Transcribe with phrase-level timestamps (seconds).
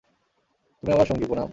[0.83, 1.49] তুমি আমার সঙ্গি, পুনাম।